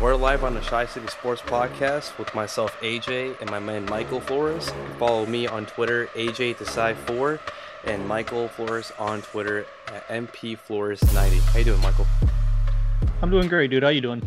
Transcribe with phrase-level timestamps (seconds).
[0.00, 3.84] and we're live on the Shy City Sports Podcast with myself, AJ, and my man
[3.84, 4.72] Michael Flores.
[4.98, 7.38] Follow me on Twitter, AJ Desai4,
[7.84, 11.40] and Michael Flores on Twitter at MPFlores90.
[11.40, 12.06] How you doing, Michael?
[13.20, 13.82] I'm doing great, dude.
[13.82, 14.26] How you doing?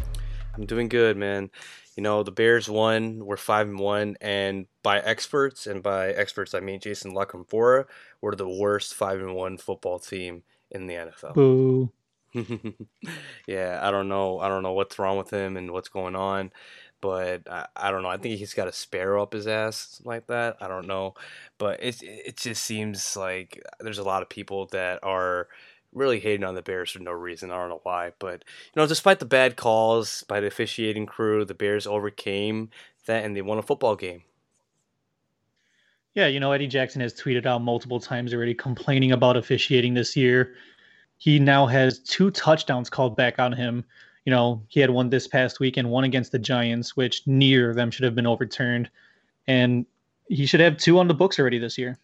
[0.54, 1.50] I'm doing good, man.
[1.98, 3.26] You know, the Bears won.
[3.26, 7.86] We're five and one, and by experts, and by experts I mean Jason La Canfora,
[8.22, 11.34] we're the worst five and one football team in the NFL.
[11.34, 11.92] Boo.
[13.48, 14.40] yeah, I don't know.
[14.40, 16.52] I don't know what's wrong with him and what's going on,
[17.02, 18.10] but I, I don't know.
[18.10, 20.58] I think he's got a sparrow up his ass like that.
[20.62, 21.14] I don't know,
[21.58, 25.48] but it it just seems like there's a lot of people that are
[25.94, 27.52] really hating on the Bears for no reason.
[27.52, 28.44] I don't know why, but
[28.76, 32.70] you know, despite the bad calls by the officiating crew, the Bears overcame
[33.06, 34.24] that and they won a football game.
[36.16, 40.16] Yeah, you know, Eddie Jackson has tweeted out multiple times already complaining about officiating this
[40.16, 40.56] year
[41.18, 43.84] he now has two touchdowns called back on him.
[44.26, 47.70] You know, he had one this past week and one against the Giants, which neither
[47.70, 48.90] of them should have been overturned.
[49.48, 49.86] And
[50.28, 51.98] he should have two on the books already this year.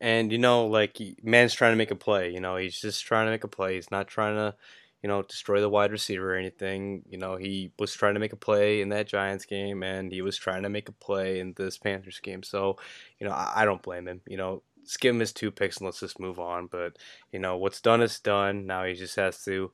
[0.00, 2.32] And you know, like man's trying to make a play.
[2.32, 3.76] You know, he's just trying to make a play.
[3.76, 4.54] He's not trying to,
[5.02, 7.02] you know, destroy the wide receiver or anything.
[7.08, 10.22] You know, he was trying to make a play in that Giants game, and he
[10.22, 12.42] was trying to make a play in this Panthers game.
[12.42, 12.76] So,
[13.18, 14.20] you know, I, I don't blame him.
[14.26, 16.66] You know, skim his two picks and let's just move on.
[16.66, 16.96] But
[17.32, 18.66] you know what's done is done.
[18.66, 19.72] Now he just has to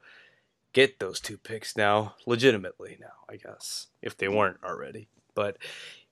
[0.73, 5.09] get those two picks now, legitimately now, I guess, if they weren't already.
[5.35, 5.59] But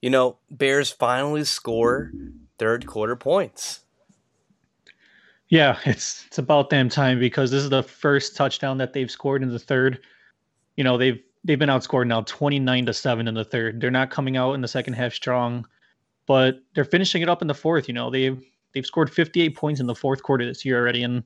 [0.01, 2.11] you know, Bears finally score
[2.57, 3.81] third quarter points.
[5.49, 9.43] Yeah, it's it's about damn time because this is the first touchdown that they've scored
[9.43, 9.99] in the third.
[10.77, 13.81] You know, they've they've been outscored now 29 to 7 in the third.
[13.81, 15.67] They're not coming out in the second half strong,
[16.25, 18.09] but they're finishing it up in the fourth, you know.
[18.09, 18.37] They
[18.73, 21.23] they've scored 58 points in the fourth quarter this year already, and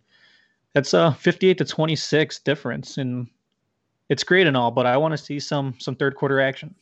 [0.74, 2.98] that's a 58 to 26 difference.
[2.98, 3.28] And
[4.10, 6.76] it's great and all, but I want to see some some third quarter action.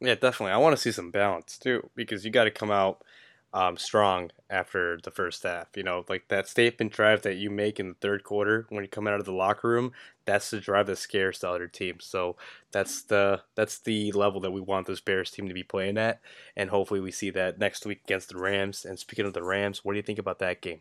[0.00, 0.52] Yeah, definitely.
[0.52, 3.02] I want to see some balance too, because you got to come out
[3.56, 5.68] um, strong after the first half.
[5.76, 8.88] You know, like that statement drive that you make in the third quarter when you
[8.88, 9.92] come out of the locker room,
[10.26, 11.96] that's the drive that scares the other team.
[11.98, 12.36] So
[12.70, 16.20] that's the that's the level that we want this Bears team to be playing at,
[16.54, 18.84] and hopefully we see that next week against the Rams.
[18.84, 20.80] And speaking of the Rams, what do you think about that game?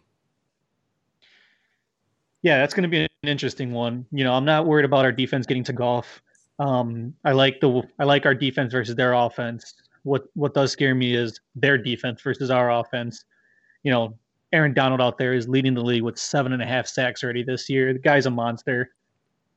[2.42, 4.06] Yeah, that's going to be an interesting one.
[4.12, 6.22] You know, I'm not worried about our defense getting to Goff.
[6.60, 10.96] Um, I like the I like our defense versus their offense what what does scare
[10.96, 13.26] me is their defense versus our offense.
[13.84, 14.18] You know,
[14.54, 17.44] Aaron Donald out there is leading the league with seven and a half sacks already
[17.44, 17.92] this year.
[17.92, 18.92] The guy's a monster.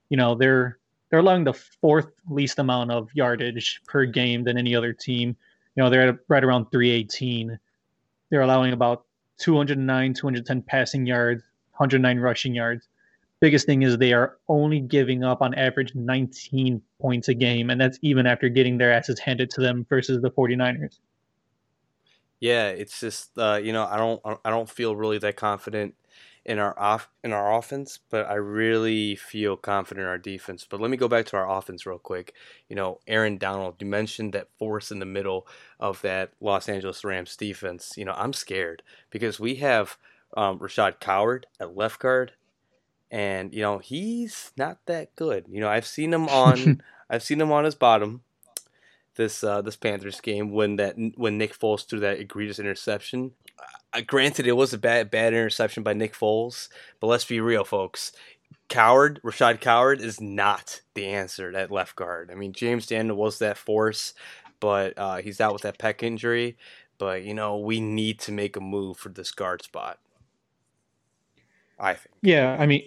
[0.09, 0.78] You know, they're
[1.10, 5.36] they're allowing the fourth least amount of yardage per game than any other team.
[5.76, 7.59] You know, they're at right around 318.
[8.30, 9.04] They're allowing about
[9.38, 11.42] 209, 210 passing yards,
[11.76, 12.88] 109 rushing yards
[13.41, 17.81] biggest thing is they are only giving up on average 19 points a game and
[17.81, 20.99] that's even after getting their asses handed to them versus the 49ers
[22.41, 25.94] yeah it's just uh, you know i don't i don't feel really that confident
[26.48, 30.66] in our off in our offense but i really feel confident in our defense.
[30.69, 32.32] But let me go back to our offense real quick.
[32.69, 35.47] You know aaron donald you mentioned that force in the middle
[35.78, 37.94] of that los angeles rams defense.
[37.97, 39.98] You know i'm scared because we have
[40.37, 42.32] um, Rashad Coward at left guard
[43.10, 45.46] and you know he's not that good.
[45.48, 48.22] You know, I've seen him on I've seen him on his bottom
[49.19, 53.32] this uh, this Panthers game when that when Nick Foles threw that egregious interception.
[53.92, 56.70] Uh, granted, it was a bad bad interception by Nick Foles,
[57.00, 58.12] but let's be real, folks.
[58.68, 62.30] Coward, Rashad Coward is not the answer at left guard.
[62.30, 64.14] I mean, James Daniel was that force,
[64.60, 66.56] but uh, he's out with that pec injury.
[66.97, 69.98] But you know, we need to make a move for this guard spot.
[71.78, 72.14] I think.
[72.22, 72.82] Yeah, I mean,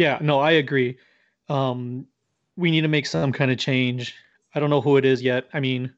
[0.00, 0.96] yeah, no, I agree.
[1.50, 2.06] Um,
[2.56, 4.14] we need to make some kind of change.
[4.54, 5.44] I don't know who it is yet.
[5.52, 5.92] I mean,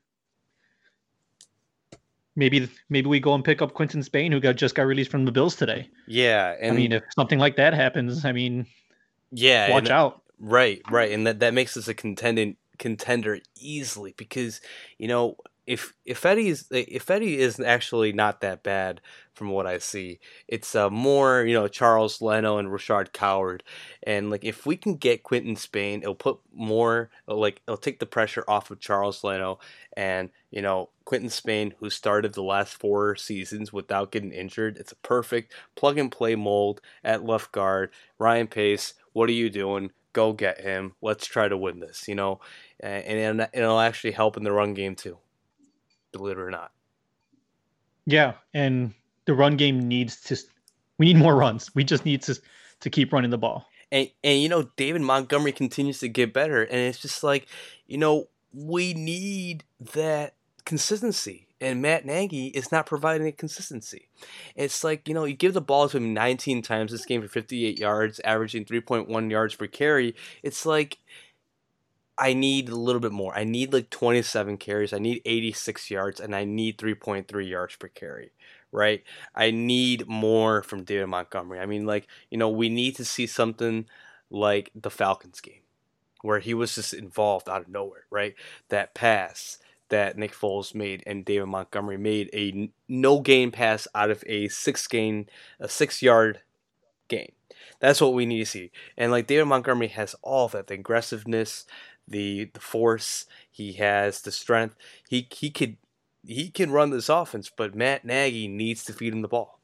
[2.35, 5.25] maybe maybe we go and pick up Quinton Spain, who got just got released from
[5.25, 5.89] the Bills today.
[6.09, 8.67] Yeah, and I mean, if something like that happens, I mean,
[9.31, 10.23] yeah, watch out.
[10.41, 14.61] Right, right, and that that makes us a contending contender easily because
[14.99, 15.37] you know
[15.67, 19.01] if Ifedi is Ifedi is actually not that bad
[19.35, 20.19] from what I see,
[20.49, 23.63] it's uh, more you know Charles Leno and Rashad Coward,
[24.03, 28.07] and like if we can get Quinton Spain, it'll put more like it'll take the
[28.07, 29.61] pressure off of Charles Leno
[29.97, 34.77] and you know Quinton Spain, who started the last four seasons without getting injured.
[34.79, 37.91] It's a perfect plug and play mold at left guard.
[38.19, 39.93] Ryan Pace, what are you doing?
[40.13, 40.95] Go get him.
[41.01, 42.09] Let's try to win this.
[42.09, 42.41] You know,
[42.81, 45.19] and, and it'll actually help in the run game too
[46.13, 46.73] believe it or not.
[48.07, 48.95] Yeah, and
[49.27, 50.37] the run game needs to.
[50.99, 51.75] We need more runs.
[51.75, 52.39] We just need to
[52.81, 53.67] to keep running the ball.
[53.91, 57.47] And and you know David Montgomery continues to get better, and it's just like
[57.87, 61.49] you know we need that consistency.
[61.61, 64.09] And Matt Nagy is not providing a consistency.
[64.57, 67.29] It's like, you know, you give the ball to him 19 times this game for
[67.29, 70.17] 58 yards, averaging 3.1 yards per carry.
[70.43, 70.99] It's like,
[72.19, 73.37] I need a little bit more.
[73.37, 74.93] I need like 27 carries.
[74.93, 78.33] I need 86 yards, and I need 3.3 yards per carry,
[78.71, 79.03] right?
[79.35, 81.59] I need more from David Montgomery.
[81.61, 83.87] I mean, like, you know, we need to see something
[84.31, 85.63] like the Falcons game
[86.23, 88.35] where he was just involved out of nowhere, right?
[88.69, 89.59] That pass
[89.89, 94.49] that Nick Foles made and David Montgomery made a no gain pass out of a
[94.49, 95.29] six gain,
[95.61, 96.41] a six yard
[97.09, 97.33] gain.
[97.79, 98.71] That's what we need to see.
[98.97, 101.67] And like David Montgomery has all that the aggressiveness,
[102.13, 104.77] the the force, he has the strength.
[105.09, 105.77] He he could
[106.25, 109.59] he can run this offense, but Matt Nagy needs to feed him the ball.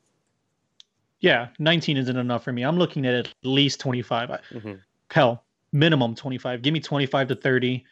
[1.20, 2.62] Yeah, 19 isn't enough for me.
[2.62, 4.28] I'm looking at at least 25.
[4.28, 4.74] Mm-hmm.
[5.10, 6.62] Hell, minimum 25.
[6.62, 7.84] Give me 25 to 30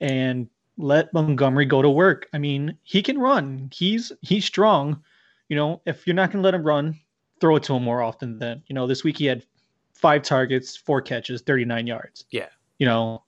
[0.00, 2.28] and let Montgomery go to work.
[2.32, 3.70] I mean, he can run.
[3.72, 5.02] He's he's strong.
[5.48, 6.98] You know, if you're not going to let him run,
[7.40, 9.44] throw it to him more often than, you know, this week he had
[9.92, 12.24] five targets, four catches, 39 yards.
[12.30, 12.48] Yeah.
[12.78, 13.23] You know,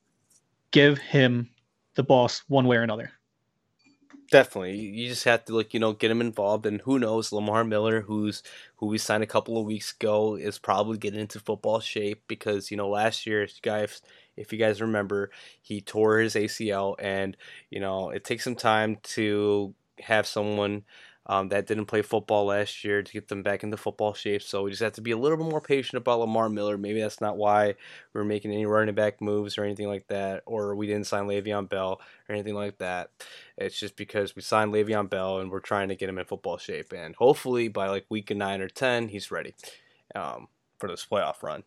[0.70, 1.50] give him
[1.94, 3.12] the boss one way or another.
[4.30, 7.64] Definitely, you just have to like you know get him involved, and who knows, Lamar
[7.64, 8.42] Miller, who's
[8.76, 12.70] who we signed a couple of weeks ago, is probably getting into football shape because
[12.72, 14.02] you know last year, guys,
[14.36, 15.30] if you guys remember,
[15.62, 17.36] he tore his ACL, and
[17.70, 20.82] you know it takes some time to have someone
[21.28, 24.42] um, that didn't play football last year to get them back into football shape.
[24.42, 26.78] So we just have to be a little bit more patient about Lamar Miller.
[26.78, 27.74] Maybe that's not why
[28.12, 31.68] we're making any running back moves or anything like that, or we didn't sign Le'Veon
[31.68, 33.10] Bell or anything like that.
[33.58, 36.58] It's just because we signed Le'Veon Bell and we're trying to get him in football
[36.58, 36.92] shape.
[36.92, 39.54] And hopefully by like week nine or 10, he's ready
[40.14, 40.46] um,
[40.78, 41.64] for this playoff run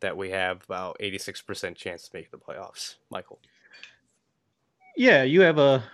[0.00, 2.96] that we have about 86% chance to make the playoffs.
[3.10, 3.38] Michael.
[4.96, 5.84] Yeah, you have a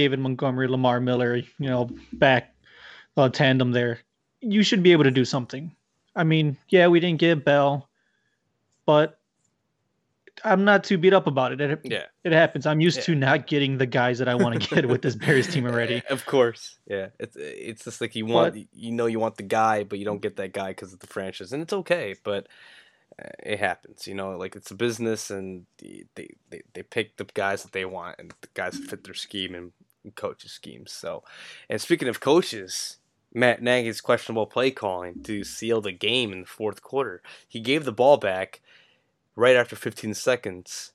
[0.00, 2.54] David Montgomery, Lamar Miller, you know, back
[3.18, 4.00] uh, tandem there,
[4.40, 5.70] you should be able to do something.
[6.16, 7.86] I mean, yeah, we didn't get Bell,
[8.86, 9.18] but
[10.42, 11.60] I'm not too beat up about it.
[11.60, 12.04] It, yeah.
[12.24, 12.64] it happens.
[12.64, 13.04] I'm used yeah.
[13.04, 16.02] to not getting the guys that I want to get with this Bears team already.
[16.08, 17.08] Of course, yeah.
[17.18, 20.06] It's it's just like you want, but, you know, you want the guy, but you
[20.06, 22.14] don't get that guy because of the franchise, and it's okay.
[22.24, 22.48] But
[23.22, 24.30] uh, it happens, you know.
[24.38, 26.04] Like it's a business, and they
[26.50, 29.54] they they pick the guys that they want, and the guys that fit their scheme,
[29.54, 29.72] and
[30.16, 30.92] coaches' schemes.
[30.92, 31.22] So,
[31.68, 32.98] and speaking of coaches,
[33.32, 37.22] Matt Nagy's questionable play calling to seal the game in the fourth quarter.
[37.46, 38.60] He gave the ball back
[39.36, 40.92] right after 15 seconds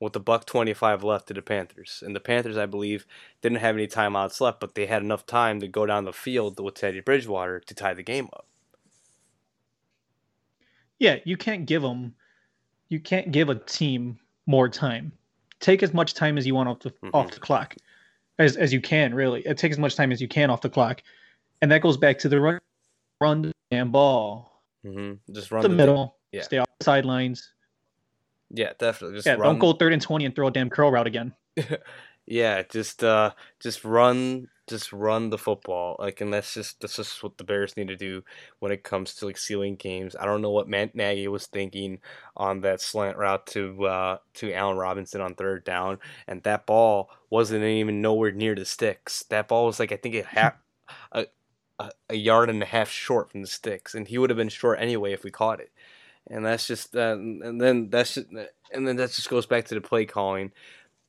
[0.00, 2.02] with the buck 25 left to the Panthers.
[2.04, 3.06] And the Panthers, I believe,
[3.40, 6.60] didn't have any timeouts left, but they had enough time to go down the field
[6.60, 8.46] with Teddy Bridgewater to tie the game up.
[10.98, 12.14] Yeah, you can't give them
[12.88, 15.12] you can't give a team more time.
[15.58, 17.10] Take as much time as you want off the mm-hmm.
[17.12, 17.74] off the clock
[18.38, 19.14] as as you can.
[19.14, 21.02] Really, it takes as much time as you can off the clock,
[21.62, 22.60] and that goes back to the run,
[23.20, 24.62] run the damn ball.
[24.84, 25.32] Mm-hmm.
[25.32, 26.16] Just run the, the middle.
[26.32, 26.42] Yeah.
[26.42, 27.52] Stay off the sidelines.
[28.50, 29.16] Yeah, definitely.
[29.16, 29.42] Just yeah, run.
[29.42, 31.34] don't go third and twenty and throw a damn curl route again.
[32.26, 35.96] yeah, just uh, just run just run the football.
[35.98, 38.22] Like, and that's just that's just what the Bears need to do
[38.60, 40.16] when it comes to like sealing games.
[40.18, 42.00] I don't know what Matt Nagy was thinking
[42.36, 47.10] on that slant route to uh, to Allen Robinson on third down, and that ball
[47.30, 49.24] wasn't even nowhere near the sticks.
[49.30, 50.54] That ball was like I think it half
[51.12, 51.26] a,
[51.78, 54.48] a, a yard and a half short from the sticks, and he would have been
[54.48, 55.72] short anyway if we caught it.
[56.26, 58.28] And that's just uh, and then that's just,
[58.72, 60.52] and then that just goes back to the play calling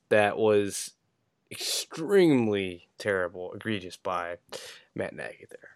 [0.08, 0.92] that was
[1.50, 4.36] extremely terrible, egregious by
[4.94, 5.70] Matt Nagy there.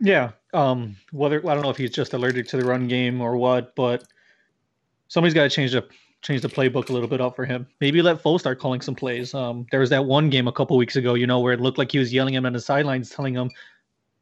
[0.00, 0.30] Yeah.
[0.52, 3.74] Um, whether I don't know if he's just allergic to the run game or what,
[3.74, 4.04] but
[5.08, 5.86] somebody's got to change the
[6.22, 7.66] change the playbook a little bit up for him.
[7.80, 9.34] Maybe let Foles start calling some plays.
[9.34, 11.78] Um, there was that one game a couple weeks ago, you know, where it looked
[11.78, 13.50] like he was yelling at him on the sidelines, telling him,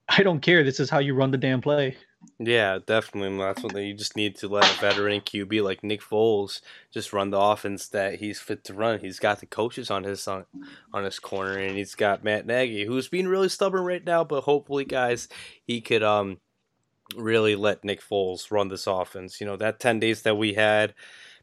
[0.08, 0.62] "I don't care.
[0.62, 1.96] This is how you run the damn play."
[2.38, 3.36] Yeah, definitely.
[3.38, 7.30] That's what you just need to let a veteran QB like Nick Foles just run
[7.30, 9.00] the offense that he's fit to run.
[9.00, 10.44] He's got the coaches on his on,
[10.92, 14.24] on his corner, and he's got Matt Nagy, who's being really stubborn right now.
[14.24, 15.28] But hopefully, guys,
[15.66, 16.38] he could um
[17.16, 19.40] really let Nick Foles run this offense.
[19.40, 20.94] You know that ten days that we had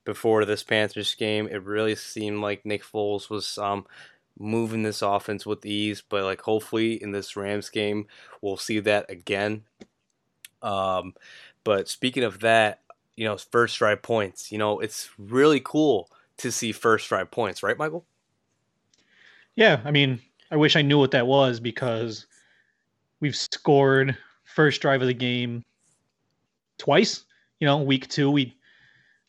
[0.06, 3.86] before this Panthers game, it really seemed like Nick Foles was um
[4.40, 6.04] moving this offense with ease.
[6.08, 8.08] But like, hopefully, in this Rams game,
[8.42, 9.64] we'll see that again
[10.64, 11.14] um,
[11.64, 12.82] but speaking of that,
[13.16, 17.62] you know, first drive points, you know, it's really cool to see first drive points,
[17.62, 18.06] right, Michael?
[19.56, 22.26] Yeah, I mean, I wish I knew what that was because
[23.20, 25.64] we've scored first drive of the game
[26.78, 27.24] twice.
[27.60, 28.56] You know, week two we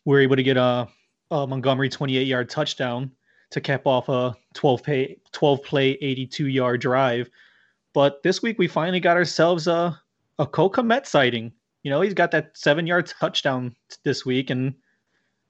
[0.03, 0.87] were able to get a
[1.31, 3.11] uh, Montgomery 28 yard touchdown
[3.51, 7.29] to cap off a 12 play 12 play 82 yard drive.
[7.93, 9.99] But this week we finally got ourselves a
[10.39, 11.51] a Cole Kmet sighting.
[11.83, 14.73] You know, he's got that seven yard touchdown this week, and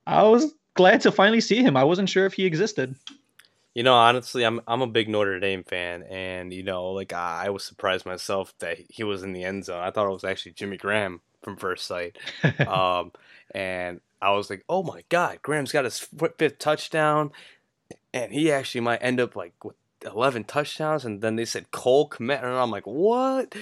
[0.05, 1.77] I was glad to finally see him.
[1.77, 2.95] I wasn't sure if he existed.
[3.73, 7.45] You know, honestly, I'm I'm a big Notre Dame fan, and you know, like I,
[7.45, 9.81] I was surprised myself that he was in the end zone.
[9.81, 12.17] I thought it was actually Jimmy Graham from first sight,
[12.67, 13.11] um,
[13.53, 17.31] and I was like, oh my god, Graham's got his fifth touchdown,
[18.13, 19.75] and he actually might end up like with
[20.05, 21.05] 11 touchdowns.
[21.05, 23.55] And then they said Cole Kmet, and I'm like, what?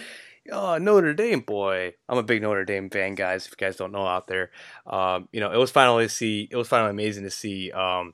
[0.52, 1.94] Oh, Notre Dame boy.
[2.10, 3.46] I'm a big Notre Dame fan, guys.
[3.46, 4.52] If you guys don't know out there,
[4.86, 6.48] um, you know, it was finally see.
[6.52, 8.14] It was finally amazing to see um,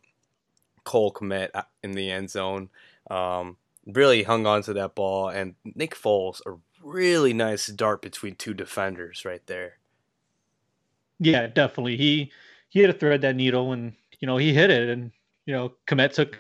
[0.83, 2.69] Cole Kmet uh, in the end zone.
[3.09, 3.57] Um,
[3.87, 8.53] really hung on to that ball, and Nick Foles, a really nice dart between two
[8.53, 9.73] defenders right there.
[11.19, 11.97] Yeah, definitely.
[11.97, 12.31] He
[12.69, 15.11] he had to thread that needle, and you know he hit it, and
[15.45, 16.37] you know Kmet took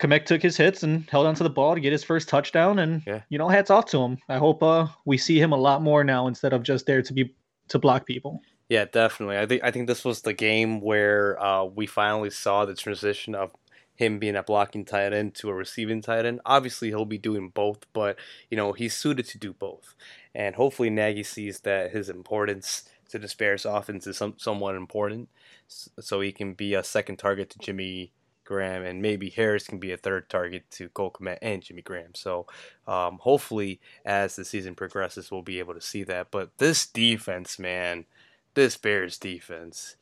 [0.00, 3.02] Kmet took his hits and held onto the ball to get his first touchdown, and
[3.06, 3.20] yeah.
[3.28, 4.18] you know hats off to him.
[4.28, 7.12] I hope uh, we see him a lot more now instead of just there to
[7.12, 7.34] be
[7.68, 8.40] to block people.
[8.70, 9.36] Yeah, definitely.
[9.36, 13.34] I think I think this was the game where uh, we finally saw the transition
[13.34, 13.52] of
[13.94, 16.40] him being a blocking tight end to a receiving tight end.
[16.46, 18.18] Obviously, he'll be doing both, but
[18.50, 19.94] you know he's suited to do both,
[20.34, 25.28] and hopefully Nagy sees that his importance to the Bears offense is some, somewhat important,
[25.68, 28.12] so he can be a second target to Jimmy
[28.50, 32.16] Graham, and maybe Harris can be a third target to Cole Kmet and Jimmy Graham.
[32.16, 32.46] So
[32.88, 36.32] um, hopefully, as the season progresses, we'll be able to see that.
[36.32, 38.06] But this defense, man,
[38.54, 39.94] this Bears defense.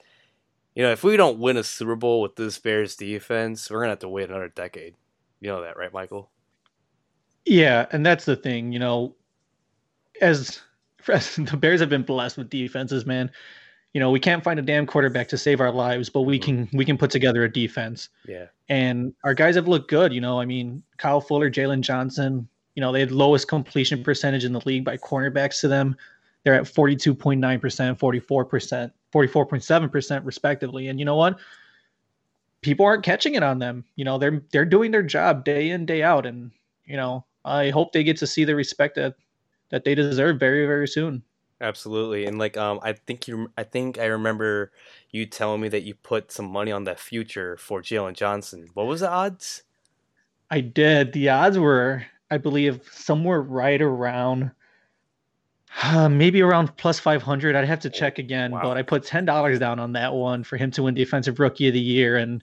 [0.75, 3.91] You know, if we don't win a Super Bowl with this Bears defense, we're gonna
[3.91, 4.95] have to wait another decade.
[5.41, 6.31] You know that, right, Michael?
[7.45, 8.73] Yeah, and that's the thing.
[8.73, 9.15] You know,
[10.23, 10.63] as
[11.07, 13.31] the Bears have been blessed with defenses, man.
[13.95, 16.67] You know, we can't find a damn quarterback to save our lives, but we mm-hmm.
[16.67, 18.09] can we can put together a defense.
[18.27, 18.47] Yeah.
[18.69, 20.13] And our guys have looked good.
[20.13, 22.49] You know, I mean, Kyle Fuller, Jaylon Johnson.
[22.75, 25.97] You know, they had lowest completion percentage in the league by cornerbacks to them.
[26.45, 27.41] They're at 42.9%,
[27.99, 30.89] 44%, 44.7% respectively.
[30.89, 31.39] And you know what?
[32.61, 33.85] People aren't catching it on them.
[33.97, 36.25] You know, they're they're doing their job day in, day out.
[36.25, 36.51] And,
[36.85, 39.15] you know, I hope they get to see the respect that
[39.71, 41.23] that they deserve very, very soon.
[41.61, 42.25] Absolutely.
[42.27, 44.73] And like um I think you I think I remember
[45.11, 48.69] you telling me that you put some money on that future for Jaylon Johnson.
[48.75, 49.63] What was the odds?
[50.51, 51.13] I did.
[51.13, 54.53] The odds were, I believe, somewhere right around
[55.83, 57.55] uh, maybe around plus 500.
[57.55, 58.63] I'd have to check again, wow.
[58.63, 61.75] but I put $10 down on that one for him to win defensive rookie of
[61.75, 62.17] the year.
[62.17, 62.43] And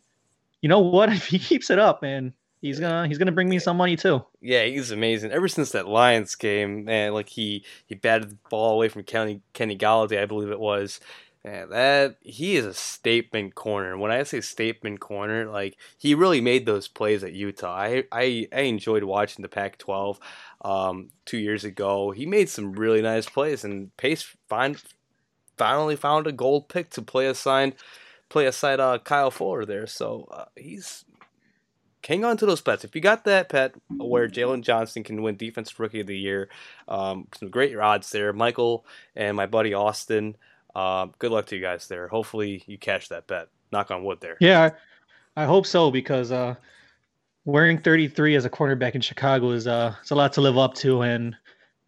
[0.62, 1.10] you know what?
[1.14, 4.24] If he keeps it up, man, he's gonna he's gonna bring me some money too.
[4.42, 5.32] Yeah, he's amazing.
[5.32, 9.42] Ever since that Lions game, man, like he he batted the ball away from Kenny
[9.54, 11.00] Kenny Golladay, I believe it was.
[11.44, 13.96] Man, that he is a statement corner.
[14.00, 17.72] When I say statement corner, like he really made those plays at Utah.
[17.72, 20.18] I I, I enjoyed watching the Pac-12
[20.62, 22.10] um, two years ago.
[22.10, 24.82] He made some really nice plays, and Pace find,
[25.56, 27.76] finally found a gold pick to play aside
[28.28, 29.86] play aside uh, Kyle Fuller there.
[29.86, 31.06] So uh, he's
[32.06, 32.84] hang on to those pets.
[32.84, 36.50] If you got that pet where Jaylon Johnson can win Defensive Rookie of the Year,
[36.88, 38.34] um, some great odds there.
[38.34, 38.86] Michael
[39.16, 40.36] and my buddy Austin.
[40.76, 42.08] Uh, good luck to you guys there.
[42.08, 43.48] Hopefully you catch that bet.
[43.72, 44.38] Knock on wood there.
[44.40, 44.72] Yeah,
[45.36, 46.56] I hope so because uh,
[47.46, 50.74] wearing 33 as a cornerback in Chicago is uh, it's a lot to live up
[50.76, 51.02] to.
[51.02, 51.36] And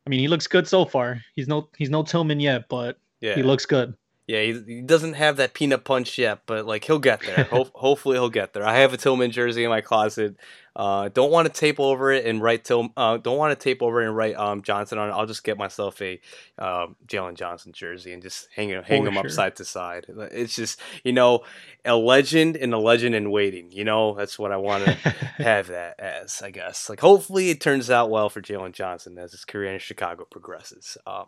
[0.06, 1.22] I mean, he looks good so far.
[1.36, 3.36] He's no he's no Tillman yet, but yeah.
[3.36, 3.94] he looks good.
[4.28, 7.44] Yeah, he, he doesn't have that peanut punch yet, but like he'll get there.
[7.52, 8.68] Ho- hopefully, he'll get there.
[8.68, 10.36] I have a Tillman jersey in my closet.
[10.76, 12.90] Uh, don't want to tape over it and write Till.
[12.98, 15.14] Uh, don't want to tape over and write um, Johnson on it.
[15.14, 16.20] I'll just get myself a
[16.60, 19.26] um, Jaylon Johnson jersey and just hang him hang them sure.
[19.26, 20.06] up side to side.
[20.10, 21.46] It's just you know
[21.86, 23.72] a legend and a legend in waiting.
[23.72, 24.92] You know that's what I want to
[25.38, 26.42] have that as.
[26.42, 29.80] I guess like hopefully it turns out well for Jaylon Johnson as his career in
[29.80, 30.98] Chicago progresses.
[31.08, 31.28] Um,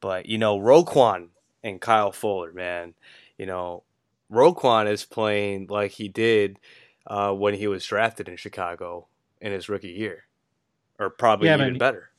[0.00, 1.30] but you know Roquan
[1.62, 2.94] and Kyle Fuller, man.
[3.36, 3.84] You know,
[4.32, 6.58] Roquan is playing like he did
[7.06, 9.08] uh, when he was drafted in Chicago
[9.40, 10.24] in his rookie year,
[10.98, 11.78] or probably yeah, even man.
[11.78, 12.10] better.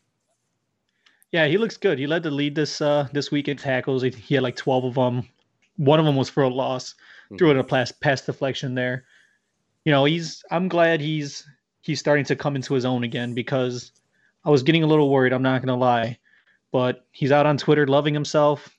[1.31, 1.99] Yeah, he looks good.
[1.99, 4.01] He led the lead this uh, this week in tackles.
[4.01, 5.27] He had like twelve of them.
[5.77, 6.93] One of them was for a loss.
[7.25, 7.37] Mm-hmm.
[7.37, 9.05] Threw it a pass, pass deflection there.
[9.85, 10.43] You know, he's.
[10.49, 11.47] I'm glad he's
[11.81, 13.91] he's starting to come into his own again because
[14.43, 15.33] I was getting a little worried.
[15.33, 16.17] I'm not gonna lie,
[16.71, 18.78] but he's out on Twitter loving himself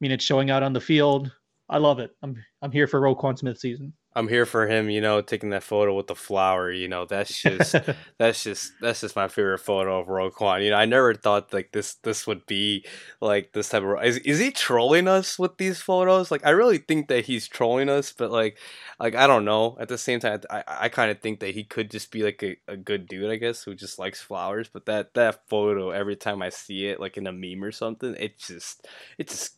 [0.00, 1.32] mean, it's showing out on the field.
[1.68, 2.10] I love it.
[2.22, 3.92] I'm I'm here for Roquan Smith season.
[4.16, 6.72] I'm here for him, you know, taking that photo with the flower.
[6.72, 7.76] You know, that's just
[8.18, 10.64] that's just that's just my favorite photo of Roquan.
[10.64, 12.86] You know, I never thought like this this would be
[13.20, 14.02] like this type of.
[14.02, 16.30] Is is he trolling us with these photos?
[16.30, 18.56] Like, I really think that he's trolling us, but like,
[18.98, 19.76] like I don't know.
[19.78, 22.42] At the same time, I I kind of think that he could just be like
[22.42, 24.70] a, a good dude, I guess, who just likes flowers.
[24.72, 28.16] But that that photo, every time I see it, like in a meme or something,
[28.18, 28.86] it just
[29.18, 29.55] it just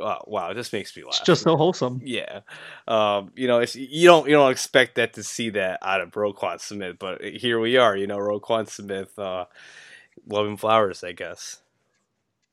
[0.00, 1.14] oh, wow, this makes me laugh.
[1.16, 2.00] It's just so wholesome.
[2.04, 2.40] Yeah,
[2.88, 6.60] um, you know, you don't you don't expect that to see that out of Roquan
[6.60, 7.96] Smith, but here we are.
[7.96, 9.46] You know, Roquan Smith, uh,
[10.26, 11.60] loving flowers, I guess.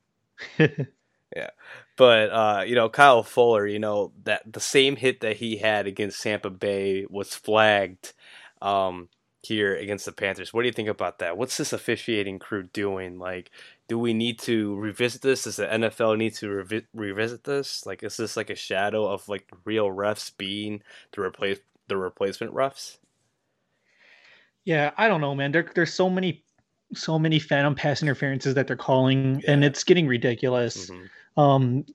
[0.59, 1.49] yeah,
[1.95, 5.87] but uh, you know, Kyle Fuller, you know that the same hit that he had
[5.87, 8.13] against Tampa Bay was flagged.
[8.61, 9.09] Um,
[9.47, 10.53] here against the Panthers.
[10.53, 11.37] What do you think about that?
[11.37, 13.17] What's this officiating crew doing?
[13.17, 13.51] Like,
[13.87, 15.45] do we need to revisit this?
[15.45, 17.85] Does the NFL need to revi- revisit this?
[17.85, 20.81] Like, is this like a shadow of like real refs being
[21.13, 22.97] the replace the replacement refs?
[24.65, 25.53] Yeah, I don't know, man.
[25.53, 26.43] There, there's so many,
[26.93, 29.51] so many phantom pass interferences that they're calling, yeah.
[29.51, 30.89] and it's getting ridiculous.
[30.89, 31.39] Mm-hmm.
[31.39, 31.85] Um,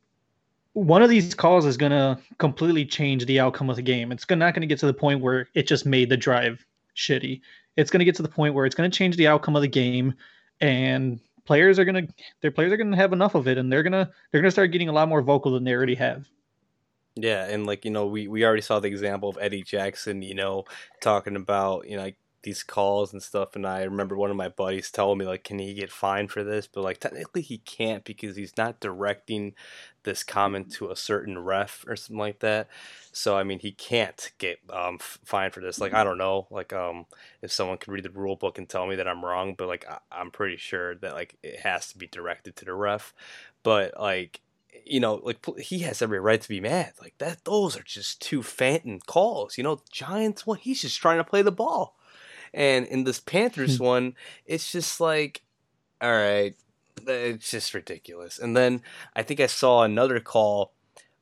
[0.72, 4.10] one of these calls is gonna completely change the outcome of the game.
[4.10, 6.64] It's not gonna get to the point where it just made the drive
[6.96, 7.40] shitty.
[7.76, 10.14] It's gonna get to the point where it's gonna change the outcome of the game,
[10.60, 12.06] and players are gonna
[12.40, 14.88] their players are gonna have enough of it, and they're gonna they're gonna start getting
[14.88, 16.28] a lot more vocal than they already have.
[17.14, 20.34] Yeah, and like you know, we we already saw the example of Eddie Jackson, you
[20.34, 20.64] know,
[21.00, 24.48] talking about you know like these calls and stuff and I remember one of my
[24.48, 28.04] buddies telling me like can he get fined for this but like technically he can't
[28.04, 29.54] because he's not directing
[30.04, 32.68] this comment to a certain ref or something like that
[33.12, 36.72] so I mean he can't get um, fined for this like I don't know like
[36.72, 37.06] um
[37.40, 39.86] if someone could read the rule book and tell me that I'm wrong but like
[39.88, 43.14] I- I'm pretty sure that like it has to be directed to the ref
[43.62, 44.40] but like
[44.84, 46.92] you know, like he has every right to be mad.
[47.00, 49.58] Like that, those are just two phantom calls.
[49.58, 51.96] You know, Giants one, he's just trying to play the ball.
[52.54, 53.84] And in this Panthers hmm.
[53.84, 55.42] one, it's just like,
[56.00, 56.54] all right,
[57.06, 58.38] it's just ridiculous.
[58.38, 58.82] And then
[59.14, 60.72] I think I saw another call,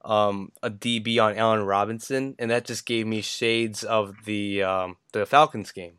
[0.05, 4.97] um, a DB on Allen Robinson, and that just gave me shades of the um,
[5.13, 5.95] the Falcons game,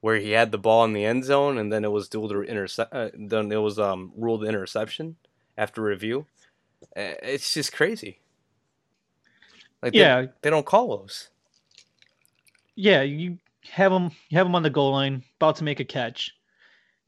[0.00, 2.94] where he had the ball in the end zone, and then it was dual intercept.
[2.94, 5.16] Uh, then it was um, ruled interception
[5.56, 6.26] after review.
[6.96, 8.20] It's just crazy.
[9.82, 11.28] Like yeah, they, they don't call those.
[12.74, 13.38] Yeah, you
[13.70, 16.34] have them you have him on the goal line, about to make a catch,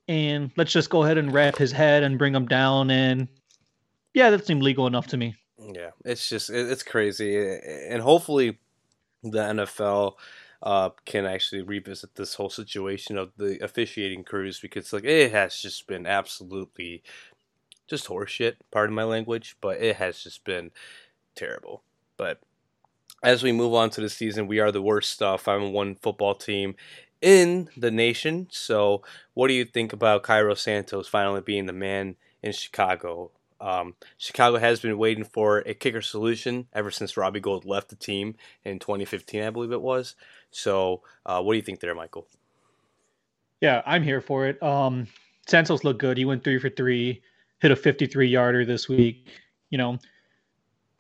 [0.09, 2.91] and let's just go ahead and wrap his head and bring him down.
[2.91, 3.29] And
[4.15, 5.35] yeah, that seemed legal enough to me.
[5.59, 7.37] Yeah, it's just it's crazy,
[7.89, 8.59] and hopefully
[9.23, 10.15] the NFL
[10.63, 15.61] uh, can actually revisit this whole situation of the officiating crews because like it has
[15.61, 17.03] just been absolutely
[17.89, 18.57] just horseshit.
[18.71, 20.71] Pardon my language, but it has just been
[21.35, 21.83] terrible.
[22.17, 22.41] But
[23.23, 25.49] as we move on to the season, we are the worst stuff.
[25.49, 26.75] I'm one football team
[27.21, 28.49] in the nation.
[28.51, 29.03] So,
[29.35, 33.31] what do you think about Cairo Santos finally being the man in Chicago?
[33.61, 37.97] Um, Chicago has been waiting for a kicker solution ever since Robbie Gould left the
[37.97, 40.15] team in 2015, I believe it was.
[40.51, 42.27] So, uh, what do you think there, Michael?
[43.61, 44.63] Yeah, I'm here for it.
[44.63, 45.07] Um,
[45.47, 46.19] Santos looked good.
[46.19, 47.23] He went three for three,
[47.61, 49.29] hit a 53 yarder this week.
[49.71, 49.99] You know,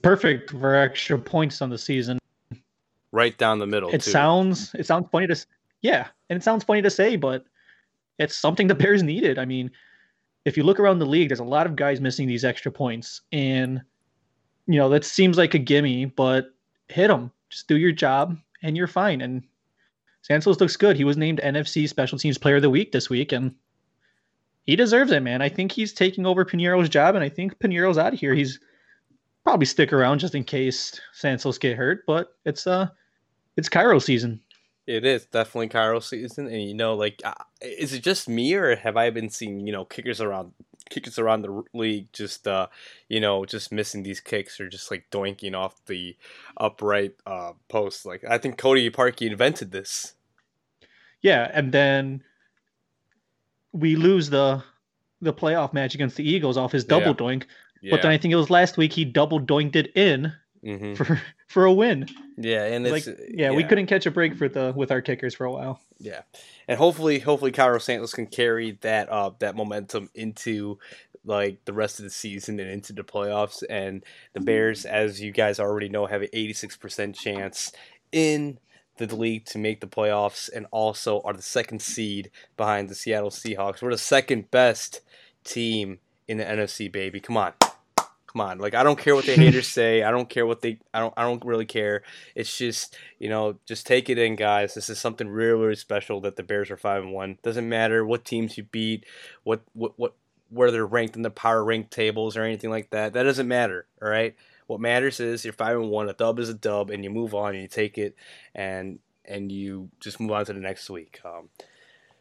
[0.02, 2.18] perfect for extra points on the season.
[3.12, 3.90] Right down the middle.
[3.90, 4.10] It too.
[4.10, 5.46] sounds it sounds funny to
[5.82, 7.44] yeah, and it sounds funny to say, but
[8.18, 9.38] it's something the Bears needed.
[9.38, 9.70] I mean,
[10.44, 13.22] if you look around the league, there's a lot of guys missing these extra points,
[13.32, 13.82] and
[14.66, 16.54] you know that seems like a gimme, but
[16.88, 17.30] hit them.
[17.50, 19.20] Just do your job, and you're fine.
[19.20, 19.42] And
[20.22, 20.96] Santos looks good.
[20.96, 23.54] He was named NFC Special Teams Player of the Week this week, and
[24.64, 25.42] he deserves it, man.
[25.42, 28.34] I think he's taking over Pineiro's job, and I think Pineiro's out of here.
[28.34, 28.58] He's
[29.44, 32.88] probably stick around just in case Santos get hurt, but it's uh
[33.56, 34.40] it's Cairo season.
[34.86, 38.76] It is definitely Cairo season, and you know, like, uh, is it just me or
[38.76, 40.52] have I been seeing you know kickers around
[40.88, 42.68] kickers around the league just uh
[43.08, 46.16] you know just missing these kicks or just like doinking off the
[46.56, 48.06] upright uh post?
[48.06, 50.14] Like, I think Cody Parkey invented this.
[51.20, 52.22] Yeah, and then
[53.72, 54.62] we lose the
[55.20, 57.12] the playoff match against the Eagles off his double yeah.
[57.14, 57.44] doink,
[57.82, 57.90] yeah.
[57.90, 60.32] But then I think it was last week he double doinked it in
[60.66, 60.94] mm-hmm.
[60.94, 62.08] for for a win.
[62.36, 65.34] Yeah, and like yeah, yeah, we couldn't catch a break for the with our kickers
[65.34, 65.80] for a while.
[65.98, 66.22] Yeah,
[66.68, 70.78] and hopefully, hopefully, Cairo Santos can carry that uh that momentum into
[71.24, 73.62] like the rest of the season and into the playoffs.
[73.68, 77.72] And the Bears, as you guys already know, have an eighty six percent chance
[78.12, 78.58] in
[78.98, 83.30] the league to make the playoffs, and also are the second seed behind the Seattle
[83.30, 83.82] Seahawks.
[83.82, 85.00] We're the second best
[85.44, 85.98] team
[86.28, 87.20] in the NFC, baby.
[87.20, 87.52] Come on.
[88.36, 90.02] Come on, like I don't care what the haters say.
[90.02, 90.78] I don't care what they.
[90.92, 91.14] I don't.
[91.16, 92.02] I don't really care.
[92.34, 94.74] It's just you know, just take it in, guys.
[94.74, 97.38] This is something really, really special that the Bears are five and one.
[97.42, 99.06] Doesn't matter what teams you beat,
[99.44, 100.12] what what what
[100.50, 103.14] where they're ranked in the power rank tables or anything like that.
[103.14, 103.86] That doesn't matter.
[104.02, 104.34] All right.
[104.66, 106.10] What matters is you're five and one.
[106.10, 108.16] A dub is a dub, and you move on and you take it,
[108.54, 111.20] and and you just move on to the next week.
[111.24, 111.48] Um,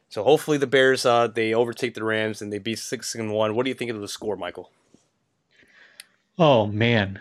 [0.08, 3.54] so hopefully the Bears uh, they overtake the Rams and they beat six and one.
[3.54, 4.72] What do you think of the score, Michael?
[6.38, 7.20] Oh man,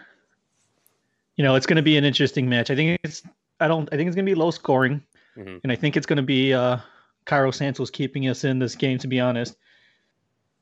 [1.37, 2.71] you know it's going to be an interesting match.
[2.71, 3.23] I think it's
[3.61, 5.03] I don't I think it's going to be low scoring,
[5.37, 5.59] mm-hmm.
[5.63, 6.79] and I think it's going to be uh,
[7.25, 8.99] Cairo Santos keeping us in this game.
[8.99, 9.57] To be honest,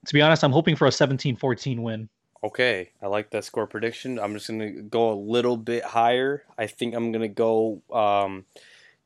[0.07, 2.09] to be honest, I'm hoping for a 17-14 win.
[2.45, 4.19] Okay, I like that score prediction.
[4.19, 6.43] I'm just going to go a little bit higher.
[6.59, 8.45] I think I'm going to go um,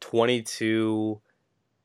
[0.00, 1.20] 22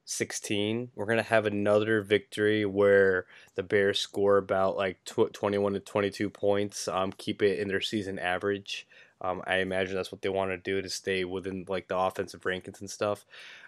[0.05, 0.91] 16.
[0.95, 6.29] We're going to have another victory where the Bears score about like 21 to 22
[6.29, 8.87] points, um, keep it in their season average.
[9.21, 12.41] Um, I imagine that's what they want to do to stay within like the offensive
[12.41, 13.25] rankings and stuff.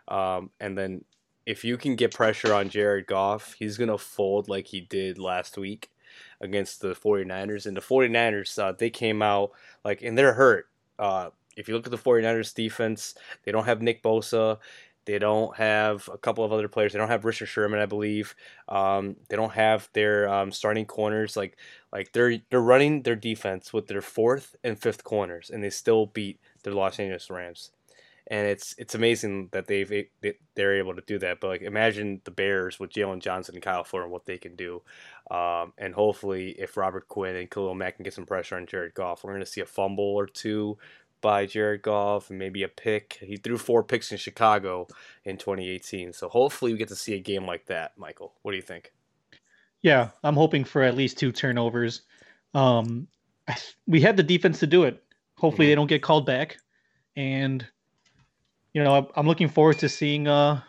[0.07, 1.05] Um, and then
[1.45, 5.17] if you can get pressure on Jared Goff, he's going to fold like he did
[5.17, 5.91] last week
[6.41, 7.65] against the 49ers.
[7.65, 9.51] And the 49ers, uh, they came out
[9.83, 10.67] like, and they're hurt.
[10.97, 14.57] Uh, if you look at the 49ers defense, they don't have Nick Bosa.
[15.05, 16.93] They don't have a couple of other players.
[16.93, 18.35] They don't have Richard Sherman, I believe.
[18.69, 21.35] Um, they don't have their um, starting corners.
[21.35, 21.57] Like
[21.91, 26.05] like they're they're running their defense with their fourth and fifth corners, and they still
[26.05, 27.71] beat the Los Angeles Rams.
[28.27, 31.41] And it's it's amazing that they've they, they're able to do that.
[31.41, 34.81] But like imagine the Bears with Jaylon Johnson and Kyle Fuller what they can do.
[35.29, 38.93] Um, and hopefully, if Robert Quinn and Khalil Mack can get some pressure on Jared
[38.93, 40.77] Goff, we're going to see a fumble or two
[41.23, 43.17] by Jared Goff and maybe a pick.
[43.21, 44.87] He threw four picks in Chicago
[45.23, 46.13] in 2018.
[46.13, 48.33] So hopefully we get to see a game like that, Michael.
[48.43, 48.93] What do you think?
[49.81, 52.03] Yeah, I'm hoping for at least two turnovers.
[52.53, 53.07] Um,
[53.87, 55.01] we had the defense to do it.
[55.37, 55.71] Hopefully mm-hmm.
[55.71, 56.57] they don't get called back.
[57.15, 57.65] And
[58.73, 60.61] you know, I'm looking forward to seeing uh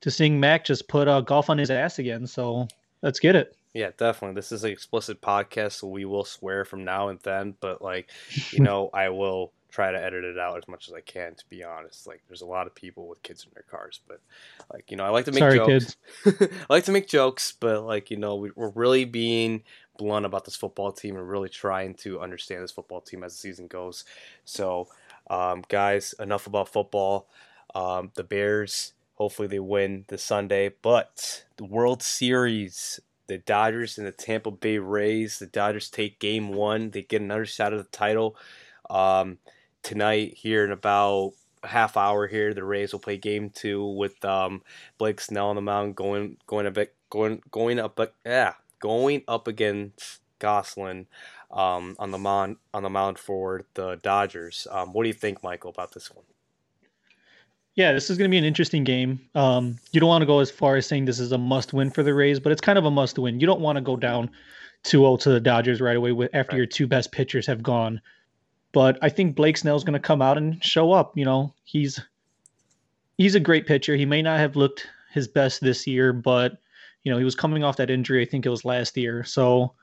[0.00, 2.26] to seeing Mack just put uh, Goff on his ass again.
[2.26, 2.68] So
[3.02, 3.56] let's get it.
[3.74, 4.36] Yeah, definitely.
[4.36, 7.56] This is an explicit podcast, so we will swear from now and then.
[7.60, 8.08] But like,
[8.52, 11.34] you know, I will try to edit it out as much as I can.
[11.34, 14.20] To be honest, like, there's a lot of people with kids in their cars, but
[14.72, 15.96] like, you know, I like to make Sorry, jokes.
[16.24, 19.64] I like to make jokes, but like, you know, we, we're really being
[19.98, 23.38] blunt about this football team and really trying to understand this football team as the
[23.38, 24.04] season goes.
[24.44, 24.86] So,
[25.28, 27.28] um, guys, enough about football.
[27.74, 34.06] Um, the Bears, hopefully, they win this Sunday, but the World Series the Dodgers and
[34.06, 35.38] the Tampa Bay Rays.
[35.38, 36.90] The Dodgers take game one.
[36.90, 38.36] They get another shot at the title
[38.90, 39.38] um,
[39.82, 41.32] tonight here in about
[41.62, 42.52] half hour here.
[42.52, 44.62] The Rays will play game two with um,
[44.98, 49.48] Blake Snell on the mound going going a bit going going up yeah going up
[49.48, 51.06] against Gonsolin
[51.50, 54.66] um, on the mound on the mound for the Dodgers.
[54.70, 56.24] Um, what do you think, Michael, about this one?
[57.76, 59.20] Yeah, this is going to be an interesting game.
[59.34, 61.90] Um, you don't want to go as far as saying this is a must win
[61.90, 63.40] for the Rays, but it's kind of a must win.
[63.40, 64.30] You don't want to go down
[64.84, 66.58] 2-0 to the Dodgers right away with, after right.
[66.58, 68.00] your two best pitchers have gone.
[68.72, 71.16] But I think Blake Snell's going to come out and show up.
[71.16, 72.00] You know, he's
[73.18, 73.96] he's a great pitcher.
[73.96, 76.58] He may not have looked his best this year, but
[77.04, 78.22] you know, he was coming off that injury.
[78.22, 79.22] I think it was last year.
[79.24, 79.74] So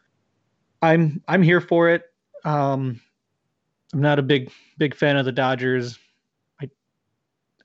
[0.82, 2.04] I'm I'm here for it.
[2.44, 3.00] Um,
[3.94, 5.98] I'm not a big big fan of the Dodgers.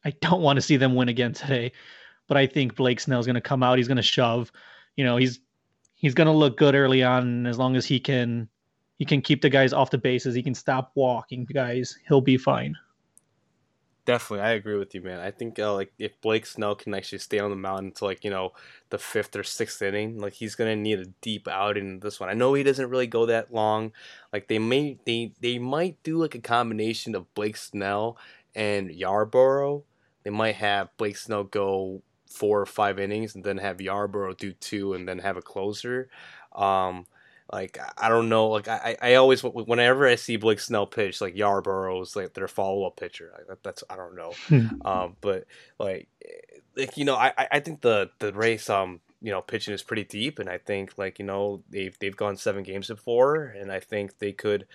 [0.07, 1.73] I don't want to see them win again today,
[2.29, 3.77] but I think Blake Snell's going to come out.
[3.77, 4.53] He's going to shove.
[4.95, 5.41] You know, he's
[5.97, 8.49] he's going to look good early on, as long as he can
[8.99, 10.37] he can keep the guys off the bases.
[10.37, 11.99] He can stop walking guys.
[12.07, 12.77] He'll be fine.
[14.05, 15.19] Definitely, I agree with you, man.
[15.19, 18.23] I think uh, like if Blake Snell can actually stay on the mound until like
[18.23, 18.53] you know
[18.91, 22.29] the fifth or sixth inning, like he's gonna need a deep outing in this one.
[22.29, 23.91] I know he doesn't really go that long.
[24.33, 28.17] Like they may they they might do like a combination of Blake Snell
[28.55, 29.83] and Yarbrough
[30.27, 34.53] they might have Blake Snell go four or five innings and then have Yarbrough do
[34.55, 36.09] two and then have a closer.
[36.53, 37.07] Um,
[37.53, 38.49] like I don't know.
[38.49, 42.49] Like I, I always whenever I see Blake Snell pitch, like Yarbrough is like their
[42.49, 43.33] follow up pitcher.
[43.39, 44.33] Like that's I don't know.
[44.49, 44.67] Hmm.
[44.85, 45.45] um, but
[45.79, 46.09] like
[46.77, 50.03] like you know I I think the the race um you know pitching is pretty
[50.03, 53.79] deep and I think like you know they've they've gone seven games before and I
[53.79, 54.67] think they could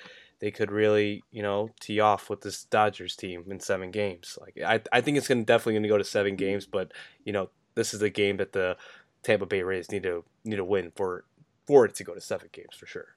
[0.42, 4.38] they could really, you know, tee off with this Dodgers team in seven games.
[4.42, 6.92] Like I, I think it's gonna definitely gonna go to seven games, but
[7.24, 8.76] you know, this is a game that the
[9.24, 11.24] Tampa Bay Rays need to need to win for
[11.68, 13.16] for it to go to seven games for sure.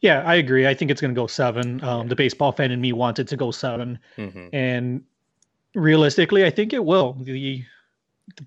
[0.00, 0.66] Yeah, I agree.
[0.66, 1.82] I think it's going to go seven.
[1.84, 4.48] Um, the baseball fan in me wanted to go 7 mm-hmm.
[4.52, 5.04] and
[5.76, 7.12] realistically, I think it will.
[7.20, 7.62] The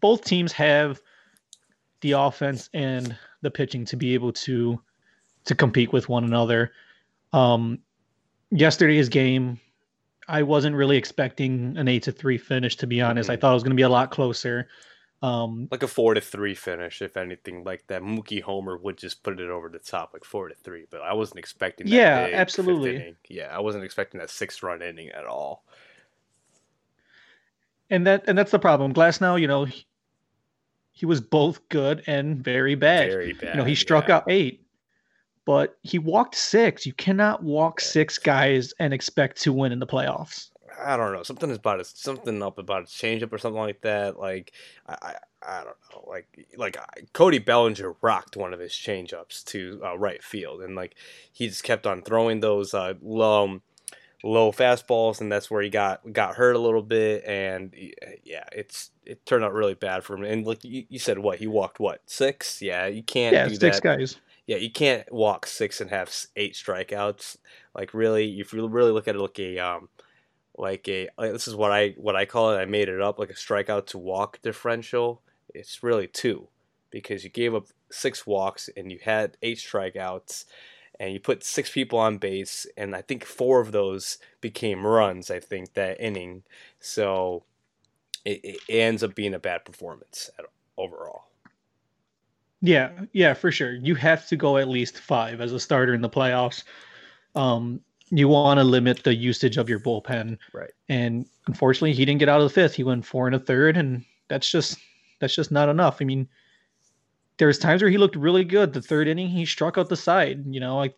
[0.02, 1.00] both teams have
[2.02, 4.82] the offense and the pitching to be able to
[5.46, 6.74] to compete with one another.
[7.36, 7.80] Um,
[8.50, 9.60] yesterday's game,
[10.28, 12.76] I wasn't really expecting an eight to three finish.
[12.78, 13.34] To be honest, mm-hmm.
[13.34, 14.68] I thought it was going to be a lot closer.
[15.22, 19.24] Um, like a four to three finish, if anything, like that Mookie Homer would just
[19.24, 20.86] put it over the top, like four to three.
[20.90, 21.88] But I wasn't expecting.
[21.88, 21.96] That.
[21.96, 23.16] Yeah, absolutely.
[23.28, 25.64] Yeah, I wasn't expecting that six run inning at all.
[27.90, 28.94] And that and that's the problem.
[28.94, 29.86] Glasnow, you know, he,
[30.92, 33.10] he was both good and very bad.
[33.10, 33.56] Very bad.
[33.56, 34.18] You know, he struck yeah.
[34.18, 34.65] out eight,
[35.46, 36.86] but he walked six.
[36.86, 40.50] You cannot walk six guys and expect to win in the playoffs.
[40.84, 41.24] I don't know.
[41.24, 41.88] Something about it.
[41.88, 44.20] Something up about his changeup or something like that.
[44.20, 44.52] Like
[44.88, 45.16] I, I,
[45.48, 46.04] I don't know.
[46.10, 46.78] Like like
[47.14, 50.96] Cody Bellinger rocked one of his changeups to uh, right field, and like
[51.32, 53.62] he just kept on throwing those uh, low
[54.24, 57.24] low fastballs, and that's where he got got hurt a little bit.
[57.26, 57.74] And
[58.24, 60.24] yeah, it's it turned out really bad for him.
[60.24, 62.62] And like you, you said, what he walked what six?
[62.62, 63.98] Yeah, you can't yeah, do six that.
[63.98, 64.18] guys.
[64.48, 67.38] Yeah, you can't walk six and have eight strikeouts.
[67.74, 69.90] Like really, if you really look at it like a um,
[70.58, 72.58] like a like this is what I what I call it.
[72.58, 75.22] I made it up like a strikeout to walk differential.
[75.54, 76.48] It's really two
[76.92, 80.46] because you gave up six walks and you had eight strikeouts
[81.00, 85.30] and you put six people on base and I think four of those became runs.
[85.30, 86.44] I think that inning,
[86.80, 87.44] so
[88.24, 90.30] it, it ends up being a bad performance
[90.78, 91.26] overall.
[92.66, 93.76] Yeah, yeah, for sure.
[93.76, 96.64] You have to go at least five as a starter in the playoffs.
[97.36, 100.38] Um, you want to limit the usage of your bullpen.
[100.54, 100.72] Right.
[100.90, 102.76] And unfortunately, he didn't get out of the fifth.
[102.76, 104.80] He went four and a third, and that's just
[105.20, 105.98] that's just not enough.
[106.02, 106.28] I mean,
[107.38, 108.74] there was times where he looked really good.
[108.74, 110.44] The third inning, he struck out the side.
[110.48, 110.94] You know, I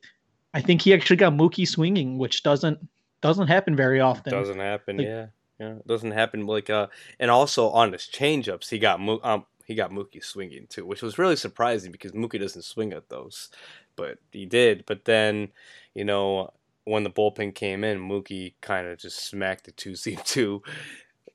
[0.53, 2.79] I think he actually got Mookie swinging, which doesn't
[3.21, 4.31] doesn't happen very often.
[4.31, 5.25] Doesn't happen, like, yeah.
[5.59, 6.87] Yeah, it doesn't happen like uh,
[7.19, 11.17] and also on his changeups, he got um he got Mookie swinging too, which was
[11.17, 13.49] really surprising because Mookie doesn't swing at those,
[13.97, 14.85] but he did.
[14.87, 15.49] But then,
[15.93, 16.53] you know,
[16.85, 20.63] when the bullpen came in, Mookie kind of just smacked the two seam two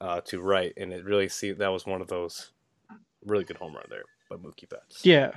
[0.01, 2.53] uh, to right, and it really see that was one of those
[3.27, 5.05] really good home run there by Mookie Betts.
[5.05, 5.33] Yeah,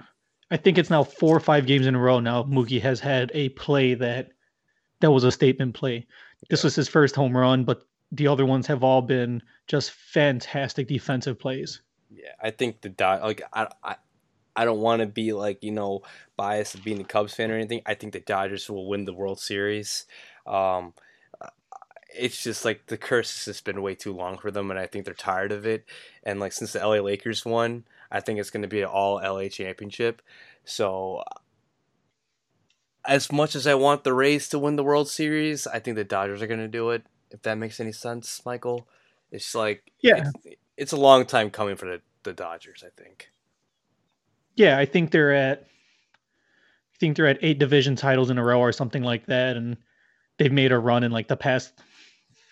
[0.50, 2.44] I think it's now four or five games in a row now.
[2.44, 4.30] Mookie has had a play that
[5.02, 6.08] that was a statement play.
[6.50, 6.68] This yeah.
[6.68, 11.38] was his first home run, but the other ones have all been just fantastic defensive
[11.38, 11.82] plays.
[12.16, 13.96] Yeah, I think the dot like I I
[14.56, 16.02] I don't want to be like you know
[16.38, 17.82] biased of being a Cubs fan or anything.
[17.86, 20.06] I think the Dodgers will win the World Series.
[20.48, 20.94] Um,
[22.18, 24.86] it's just like the curse has just been way too long for them, and I
[24.88, 25.86] think they're tired of it.
[26.24, 29.16] And like since the LA Lakers won, I think it's going to be an all
[29.18, 30.22] LA championship.
[30.64, 31.24] So
[33.06, 36.04] as much as I want the Rays to win the World Series, I think the
[36.04, 37.04] Dodgers are going to do it.
[37.32, 38.88] If that makes any sense, Michael.
[39.32, 42.84] It's like yeah, it's, it's a long time coming for the, the Dodgers.
[42.86, 43.30] I think.
[44.56, 45.62] Yeah, I think they're at.
[45.62, 49.76] I think they're at eight division titles in a row or something like that, and
[50.38, 51.74] they've made a run in like the past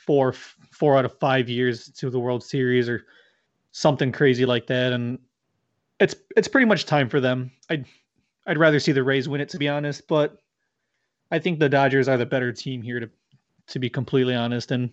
[0.05, 0.33] four
[0.71, 3.05] four out of five years to the World Series or
[3.71, 5.19] something crazy like that, and
[5.99, 7.51] it's it's pretty much time for them.
[7.69, 7.85] I'd
[8.45, 10.39] I'd rather see the Rays win it to be honest, but
[11.31, 13.09] I think the Dodgers are the better team here to
[13.67, 14.71] to be completely honest.
[14.71, 14.91] And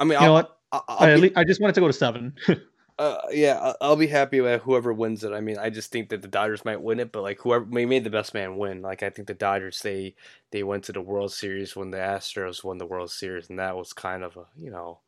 [0.00, 0.58] I mean, you I'll, know what?
[0.72, 2.34] I, be, I just wanted to go to seven.
[2.98, 5.32] uh, yeah, I'll be happy with whoever wins it.
[5.32, 7.84] I mean, I just think that the Dodgers might win it, but like whoever we
[7.86, 8.82] made the best man win.
[8.82, 10.14] Like I think the Dodgers they
[10.50, 13.76] they went to the World Series when the Astros won the World Series, and that
[13.76, 15.00] was kind of a you know,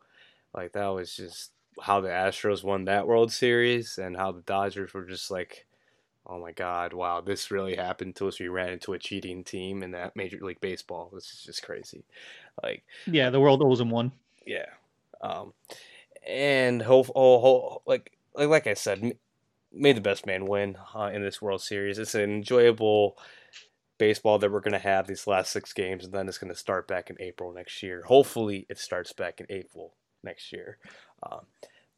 [0.55, 4.92] like that was just how the Astros won that World Series and how the Dodgers
[4.92, 5.66] were just like,
[6.27, 8.38] oh my God, wow, this really happened to us.
[8.38, 11.11] We ran into a cheating team in that Major League Baseball.
[11.12, 12.05] This is just crazy.
[12.62, 14.12] Like, yeah, the world owes them one.
[14.46, 14.66] Yeah.
[15.20, 15.53] Um,
[16.27, 19.18] and hope, oh, oh, like, like, like I said,
[19.72, 21.98] may the best man win uh, in this World Series.
[21.98, 23.18] It's an enjoyable
[23.98, 26.59] baseball that we're going to have these last six games, and then it's going to
[26.59, 28.03] start back in April next year.
[28.03, 30.79] Hopefully, it starts back in April next year.
[31.22, 31.40] Um,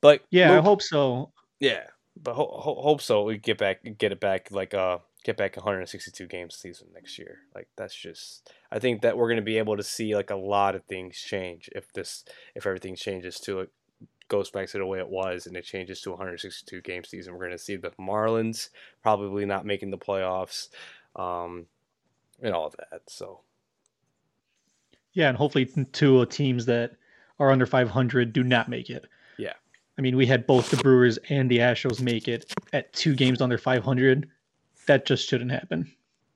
[0.00, 1.32] but yeah, move, I hope so.
[1.60, 1.84] Yeah,
[2.22, 3.22] but ho- ho- hope so.
[3.22, 7.38] We get back, get it back, like uh, get back 162 games season next year.
[7.52, 10.76] Like that's just, I think that we're gonna be able to see like a lot
[10.76, 13.72] of things change if this, if everything changes to it,
[14.28, 17.34] goes back to the way it was, and it changes to 162 game season.
[17.34, 18.68] We're gonna see the Marlins
[19.02, 20.68] probably not making the playoffs,
[21.16, 21.66] um,
[22.40, 23.02] and all of that.
[23.08, 23.40] So.
[25.12, 26.92] Yeah, and hopefully two teams that
[27.40, 29.06] are under 500 do not make it.
[29.38, 29.54] Yeah.
[29.98, 33.40] I mean, we had both the Brewers and the Astros make it at two games
[33.40, 34.28] under 500.
[34.86, 35.92] That just shouldn't happen.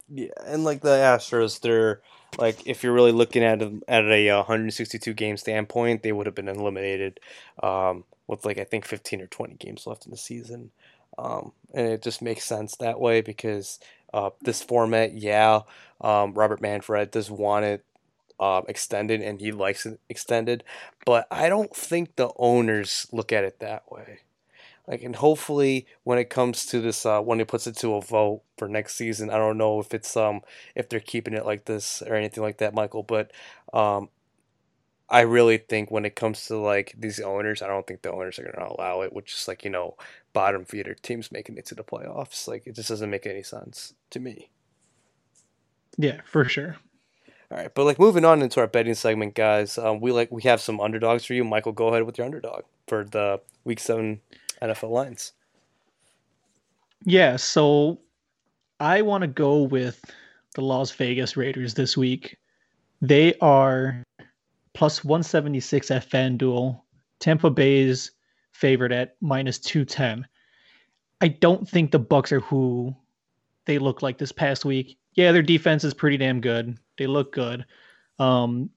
[0.09, 2.01] Yeah, and like the Astros, they're
[2.37, 6.35] like if you're really looking at a, at a 162 game standpoint, they would have
[6.35, 7.21] been eliminated
[7.63, 10.73] um, with like I think 15 or 20 games left in the season.
[11.19, 13.79] Um, and it just makes sense that way because
[14.13, 15.61] Uh, this format, yeah,
[16.01, 17.85] um, Robert Manfred does want it
[18.41, 20.65] um, extended and he likes it extended,
[21.07, 24.21] but I don't think the owners look at it that way.
[24.91, 28.03] Like, and hopefully, when it comes to this, uh, when he puts it to a
[28.03, 30.41] vote for next season, I don't know if it's um
[30.75, 33.05] if they're keeping it like this or anything like that, Michael.
[33.05, 33.31] But
[33.73, 34.09] um,
[35.09, 38.41] I really think when it comes to like these owners, I don't think the owners
[38.41, 39.13] are gonna allow it.
[39.13, 39.97] Which is like you know
[40.33, 42.49] bottom feeder teams making it to the playoffs.
[42.49, 44.51] Like it just doesn't make any sense to me.
[45.99, 46.79] Yeah, for sure.
[47.53, 50.43] All right, but like moving on into our betting segment, guys, um, we like we
[50.43, 51.45] have some underdogs for you.
[51.45, 54.21] Michael, go ahead with your underdog for the week seven
[54.63, 55.33] NFL lines.
[57.05, 58.01] Yeah, so
[58.79, 60.05] I want to go with
[60.55, 62.37] the Las Vegas Raiders this week.
[63.01, 64.03] They are
[64.75, 66.81] plus 176 at FanDuel.
[67.19, 68.13] Tampa Bay's
[68.53, 70.27] favorite at minus 210.
[71.21, 72.95] I don't think the Bucs are who
[73.67, 74.99] they look like this past week.
[75.15, 76.79] Yeah, their defense is pretty damn good.
[76.99, 77.65] They look good.
[78.19, 78.71] Um,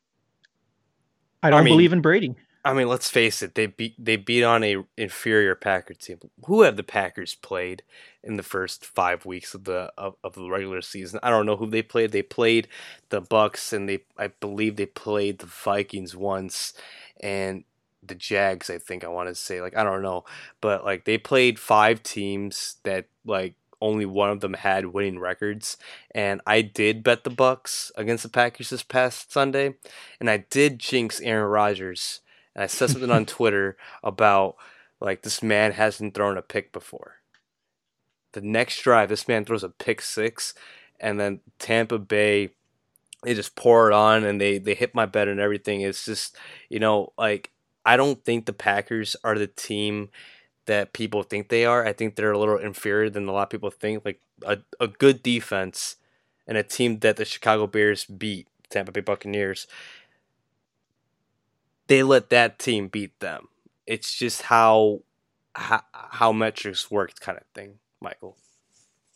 [1.41, 2.36] I don't I mean, believe in Brady.
[2.65, 3.56] I mean, let's face it.
[3.56, 6.19] They beat they beat on a inferior Packers team.
[6.45, 7.84] Who have the Packers played
[8.23, 11.19] in the first five weeks of the of, of the regular season?
[11.21, 12.13] I don't know who they played.
[12.13, 12.69] They played
[13.10, 16.73] the Bucs, and they I believe they played the Vikings once,
[17.19, 17.65] and
[18.02, 18.69] the Jags.
[18.69, 20.23] I think I want to say like I don't know,
[20.62, 25.76] but like they played five teams that like only one of them had winning records
[26.15, 29.76] and I did bet the Bucs against the Packers this past Sunday
[30.21, 32.21] and I did jinx Aaron Rodgers
[32.56, 34.56] and I said something on Twitter about
[35.00, 37.18] like this man hasn't thrown a pick before.
[38.34, 40.54] The next drive, this man throws a pick six,
[41.00, 42.52] and then Tampa Bay,
[43.24, 45.82] they just pour it on and they they hit my bet and everything.
[45.82, 46.38] It's just
[46.70, 47.52] you know like
[47.86, 50.10] I don't think the Packers are the team
[50.66, 51.86] that people think they are.
[51.86, 54.06] I think they're a little inferior than a lot of people think.
[54.06, 55.98] Like a, a good defense
[56.48, 59.68] and a team that the Chicago Bears beat, Tampa Bay Buccaneers,
[61.88, 63.48] they let that team beat them.
[63.86, 65.02] It's just how
[65.56, 68.38] how, how metrics worked, kind of thing, Michael.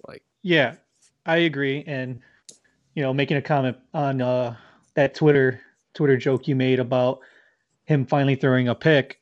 [0.07, 0.75] Like Yeah,
[1.25, 2.21] I agree and
[2.93, 4.55] you know, making a comment on uh
[4.95, 5.61] that Twitter
[5.93, 7.19] Twitter joke you made about
[7.85, 9.19] him finally throwing a pick.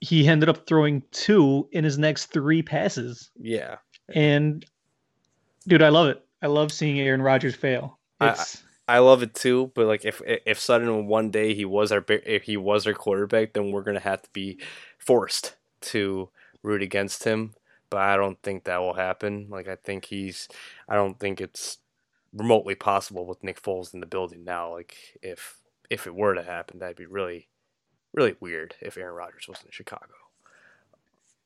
[0.00, 3.30] He ended up throwing two in his next 3 passes.
[3.40, 3.76] Yeah.
[4.14, 4.64] And
[5.66, 6.22] dude, I love it.
[6.42, 7.98] I love seeing Aaron Rodgers fail.
[8.20, 12.04] It's I love it too, but like if if suddenly one day he was our
[12.08, 14.58] if he was our quarterback, then we're gonna have to be
[14.98, 16.28] forced to
[16.62, 17.54] root against him.
[17.90, 19.46] But I don't think that will happen.
[19.48, 20.48] Like I think he's,
[20.88, 21.78] I don't think it's
[22.32, 24.72] remotely possible with Nick Foles in the building now.
[24.72, 27.48] Like if if it were to happen, that'd be really,
[28.12, 30.14] really weird if Aaron Rodgers was in Chicago.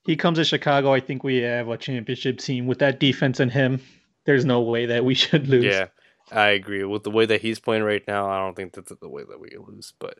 [0.07, 0.93] He comes to Chicago.
[0.95, 3.83] I think we have a championship team with that defense and him.
[4.25, 5.65] There's no way that we should lose.
[5.65, 5.89] Yeah,
[6.33, 8.31] I agree with the way that he's playing right now.
[8.31, 10.19] I don't think that's the way that we lose, but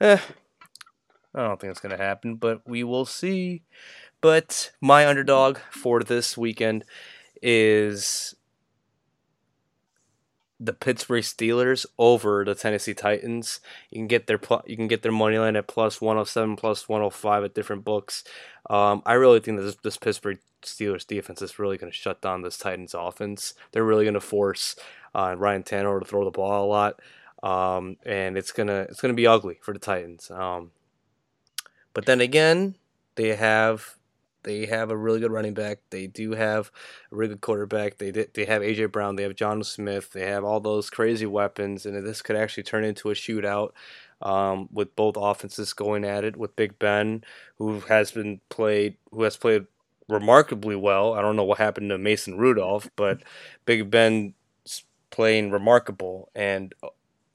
[0.00, 0.18] eh,
[1.34, 2.36] I don't think it's gonna happen.
[2.36, 3.62] But we will see.
[4.20, 6.84] But my underdog for this weekend
[7.42, 8.34] is
[10.62, 13.60] the Pittsburgh Steelers over the Tennessee Titans.
[13.90, 16.88] You can get their pl- you can get their money line at plus 107, plus
[16.88, 18.22] 105 at different books.
[18.68, 22.20] Um, I really think that this, this Pittsburgh Steelers defense is really going to shut
[22.20, 23.54] down this Titans offense.
[23.72, 24.76] They're really going to force
[25.14, 27.00] uh, Ryan Tannehill to throw the ball a lot,
[27.42, 30.30] um, and it's gonna it's gonna be ugly for the Titans.
[30.30, 30.72] Um,
[31.94, 32.76] but then again,
[33.16, 33.96] they have
[34.42, 35.78] they have a really good running back.
[35.90, 36.70] They do have
[37.12, 37.98] a really good quarterback.
[37.98, 39.16] They they have AJ Brown.
[39.16, 40.12] They have Jonnu Smith.
[40.12, 43.70] They have all those crazy weapons, and this could actually turn into a shootout.
[44.22, 47.24] Um, with both offenses going at it, with Big Ben,
[47.56, 49.66] who has been played, who has played
[50.10, 51.14] remarkably well.
[51.14, 53.22] I don't know what happened to Mason Rudolph, but
[53.64, 54.34] Big Ben
[55.10, 56.30] playing remarkable.
[56.34, 56.74] And,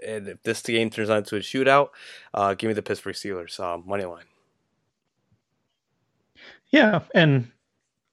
[0.05, 1.89] and if this game turns into a shootout,
[2.33, 4.25] uh, give me the Pittsburgh Steelers uh, money line.
[6.75, 7.49] Yeah, and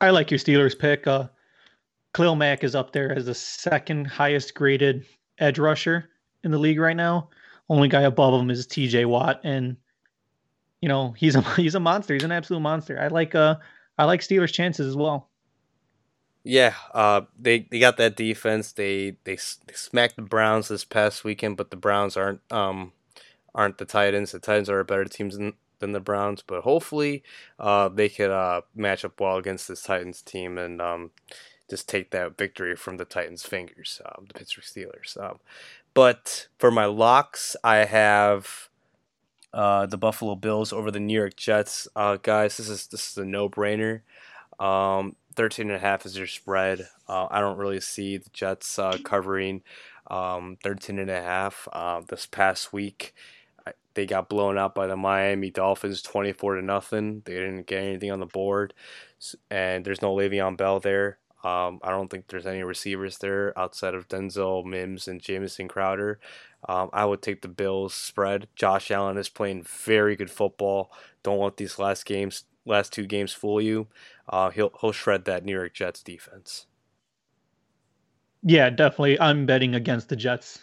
[0.00, 1.08] I like your Steelers pick.
[1.08, 1.26] Uh,
[2.14, 5.04] Khalil Mack is up there as the second highest graded
[5.40, 6.10] edge rusher
[6.44, 7.28] in the league right now.
[7.68, 9.06] Only guy above him is T.J.
[9.06, 9.76] Watt, and
[10.80, 12.14] you know he's a he's a monster.
[12.14, 13.00] He's an absolute monster.
[13.00, 13.56] I like uh
[13.98, 15.28] I like Steelers' chances as well.
[16.44, 18.70] Yeah, uh, they they got that defense.
[18.70, 22.92] They, they they smacked the Browns this past weekend, but the Browns aren't um
[23.56, 24.30] aren't the Titans.
[24.30, 27.22] The Titans are a better team than than the Browns, but hopefully
[27.58, 31.10] uh, they could uh, match up well against this Titans team and um,
[31.68, 35.22] just take that victory from the Titans' fingers, um, the Pittsburgh Steelers.
[35.22, 35.40] Um,
[35.92, 38.70] but for my locks, I have
[39.52, 41.86] uh, the Buffalo Bills over the New York Jets.
[41.94, 44.00] Uh, guys, this is this is a no brainer.
[44.58, 46.88] Um, 13 and a half is their spread.
[47.08, 49.62] Uh, I don't really see the Jets uh, covering
[50.10, 53.14] um, 13 and a half uh, this past week.
[53.94, 57.22] They got blown out by the Miami Dolphins 24 to nothing.
[57.24, 58.74] They didn't get anything on the board,
[59.50, 61.18] and there's no Le'Veon Bell there.
[61.44, 66.20] Um, I don't think there's any receivers there outside of Denzel Mims and Jamison Crowder.
[66.68, 68.46] Um, I would take the Bills spread.
[68.54, 70.92] Josh Allen is playing very good football.
[71.24, 73.88] Don't let these last games, last two games, fool you.
[74.28, 76.66] Uh, he'll he'll shred that New York Jets defense.
[78.44, 79.20] Yeah, definitely.
[79.20, 80.60] I'm betting against the Jets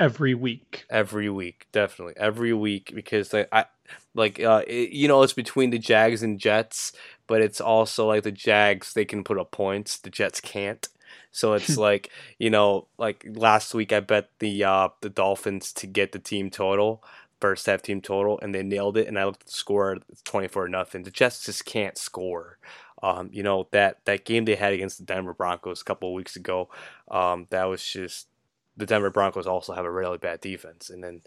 [0.00, 0.84] every week.
[0.90, 3.66] Every week, definitely every week because they, I
[4.14, 6.92] like uh, it, you know it's between the Jags and Jets,
[7.26, 10.88] but it's also like the Jags they can put up points, the Jets can't.
[11.30, 15.86] So it's like you know, like last week I bet the uh, the Dolphins to
[15.86, 17.04] get the team total,
[17.40, 19.06] first half team total, and they nailed it.
[19.06, 21.02] And I looked at the score, twenty four nothing.
[21.04, 22.58] The Jets just can't score.
[23.02, 26.14] Um, you know that that game they had against the Denver Broncos a couple of
[26.14, 26.68] weeks ago,
[27.10, 28.26] um, that was just
[28.80, 31.22] the Denver Broncos also have a really bad defense, and then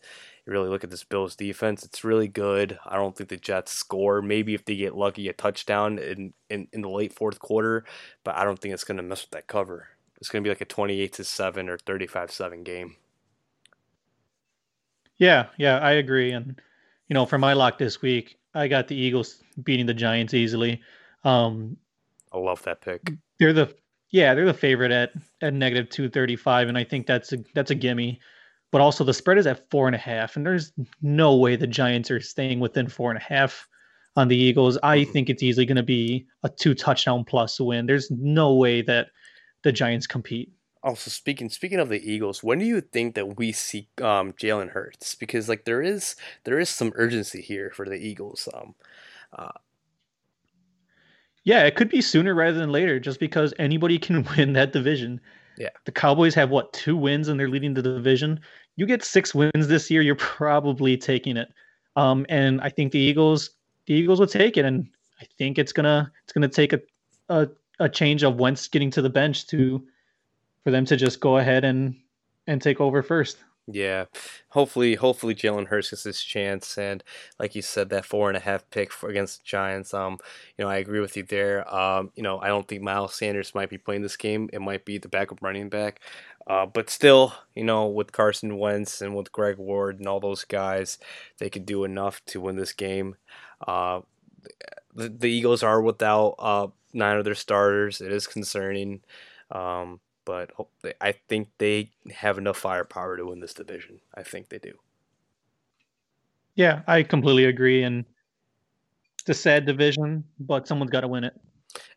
[0.45, 2.77] you really look at this Bills defense, it's really good.
[2.85, 4.21] I don't think the Jets score.
[4.21, 7.85] Maybe if they get lucky, a touchdown in, in, in the late fourth quarter,
[8.23, 9.87] but I don't think it's going to mess with that cover.
[10.17, 12.95] It's going to be like a 28 to 7 or 35 7 game.
[15.17, 16.31] Yeah, yeah, I agree.
[16.31, 16.59] And,
[17.07, 20.81] you know, for my lock this week, I got the Eagles beating the Giants easily.
[21.23, 21.77] Um,
[22.31, 23.13] I love that pick.
[23.39, 23.73] They're the
[24.13, 25.11] yeah, they're the favorite at
[25.41, 28.21] at negative two thirty five, and I think that's a that's a gimme
[28.73, 31.67] but also the spread is at four and a half, and there's no way the
[31.67, 33.67] Giants are staying within four and a half
[34.15, 34.79] on the Eagles.
[34.81, 35.11] I mm-hmm.
[35.11, 37.85] think it's easily going to be a two touchdown plus win.
[37.85, 39.09] There's no way that
[39.61, 40.51] the Giants compete.
[40.81, 44.71] Also, speaking speaking of the Eagles, when do you think that we see um, Jalen
[44.71, 45.13] Hurts?
[45.13, 48.49] Because like there is there is some urgency here for the Eagles.
[48.55, 48.73] Um,
[49.37, 49.51] uh,
[51.43, 55.19] yeah, it could be sooner rather than later, just because anybody can win that division.
[55.57, 58.39] Yeah, the Cowboys have what two wins and they're leading the division
[58.75, 61.53] you get six wins this year, you're probably taking it.
[61.95, 63.51] Um, and I think the Eagles,
[63.85, 64.87] the Eagles will take it, and
[65.21, 66.81] I think it's gonna it's gonna take a,
[67.29, 67.47] a
[67.79, 69.85] a change of Wentz getting to the bench to
[70.63, 71.95] for them to just go ahead and
[72.47, 73.37] and take over first.
[73.65, 74.05] Yeah,
[74.49, 77.01] hopefully, hopefully Jalen Hurts gets his chance, and
[77.39, 79.93] like you said, that four and a half pick for against the Giants.
[79.93, 80.17] Um,
[80.57, 81.73] you know, I agree with you there.
[81.73, 84.49] Um, you know, I don't think Miles Sanders might be playing this game.
[84.51, 86.01] It might be the backup running back,
[86.45, 90.43] uh, but still, you know, with Carson Wentz and with Greg Ward and all those
[90.43, 90.97] guys,
[91.37, 93.15] they could do enough to win this game.
[93.65, 94.01] Uh,
[94.95, 98.01] the, the Eagles are without uh, nine of their starters.
[98.01, 99.01] It is concerning.
[99.51, 100.51] Um, but
[101.01, 103.99] I think they have enough firepower to win this division.
[104.15, 104.73] I think they do.
[106.55, 107.83] Yeah, I completely agree.
[107.83, 108.05] And
[109.19, 111.33] it's a sad division, but someone's got to win it.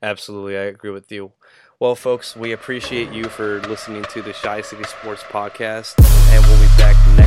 [0.02, 1.32] Absolutely, I agree with you.
[1.78, 5.94] Well, folks, we appreciate you for listening to the Chi City Sports Podcast,
[6.30, 7.25] and we'll be back next.